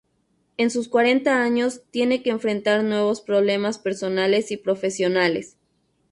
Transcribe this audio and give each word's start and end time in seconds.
En 0.57 0.71
sus 0.71 0.87
cuarenta 0.89 1.43
años 1.43 1.81
tiene 1.91 2.23
que 2.23 2.31
enfrentar 2.31 2.83
nuevos 2.83 3.21
problemas 3.21 3.77
personales 3.77 4.49
y 4.49 4.57
profesionales. 4.57 5.57